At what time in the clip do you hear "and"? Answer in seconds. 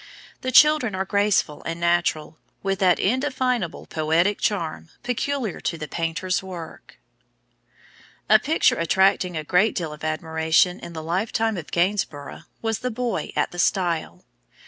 1.63-1.79